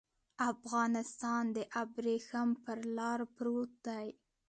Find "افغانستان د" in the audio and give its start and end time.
0.51-1.57